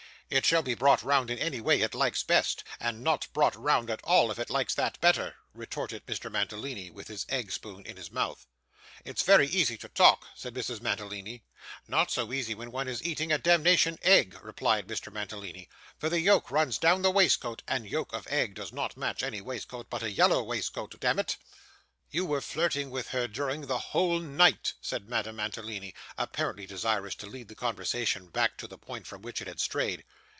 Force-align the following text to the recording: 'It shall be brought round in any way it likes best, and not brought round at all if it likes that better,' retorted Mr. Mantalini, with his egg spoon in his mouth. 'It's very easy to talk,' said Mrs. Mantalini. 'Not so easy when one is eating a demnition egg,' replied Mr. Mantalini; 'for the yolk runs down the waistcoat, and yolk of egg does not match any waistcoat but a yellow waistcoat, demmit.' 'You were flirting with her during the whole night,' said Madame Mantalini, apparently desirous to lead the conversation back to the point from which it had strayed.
'It 0.33 0.45
shall 0.45 0.61
be 0.63 0.73
brought 0.73 1.03
round 1.03 1.29
in 1.29 1.37
any 1.39 1.59
way 1.59 1.81
it 1.81 1.93
likes 1.93 2.23
best, 2.23 2.63
and 2.79 3.03
not 3.03 3.27
brought 3.33 3.53
round 3.53 3.89
at 3.89 4.01
all 4.05 4.31
if 4.31 4.39
it 4.39 4.49
likes 4.49 4.73
that 4.73 4.97
better,' 5.01 5.35
retorted 5.53 6.05
Mr. 6.05 6.31
Mantalini, 6.31 6.89
with 6.89 7.09
his 7.09 7.25
egg 7.27 7.51
spoon 7.51 7.85
in 7.85 7.97
his 7.97 8.11
mouth. 8.11 8.47
'It's 9.03 9.23
very 9.23 9.45
easy 9.47 9.77
to 9.77 9.89
talk,' 9.89 10.25
said 10.33 10.53
Mrs. 10.53 10.79
Mantalini. 10.81 11.43
'Not 11.85 12.11
so 12.11 12.31
easy 12.31 12.55
when 12.55 12.71
one 12.71 12.87
is 12.87 13.03
eating 13.03 13.29
a 13.33 13.37
demnition 13.37 13.99
egg,' 14.03 14.39
replied 14.41 14.87
Mr. 14.87 15.11
Mantalini; 15.11 15.67
'for 15.97 16.07
the 16.07 16.21
yolk 16.21 16.49
runs 16.49 16.77
down 16.77 17.01
the 17.01 17.11
waistcoat, 17.11 17.61
and 17.67 17.85
yolk 17.85 18.13
of 18.13 18.25
egg 18.27 18.53
does 18.55 18.71
not 18.71 18.95
match 18.95 19.23
any 19.23 19.41
waistcoat 19.41 19.89
but 19.89 20.01
a 20.01 20.09
yellow 20.09 20.41
waistcoat, 20.41 20.97
demmit.' 21.01 21.35
'You 22.13 22.25
were 22.25 22.41
flirting 22.41 22.89
with 22.89 23.09
her 23.09 23.25
during 23.27 23.67
the 23.67 23.77
whole 23.79 24.19
night,' 24.19 24.73
said 24.81 25.09
Madame 25.09 25.37
Mantalini, 25.37 25.93
apparently 26.17 26.65
desirous 26.65 27.15
to 27.15 27.25
lead 27.27 27.47
the 27.49 27.55
conversation 27.55 28.27
back 28.29 28.57
to 28.57 28.67
the 28.67 28.77
point 28.77 29.05
from 29.07 29.21
which 29.23 29.41
it 29.41 29.47
had 29.47 29.59
strayed. 29.61 30.03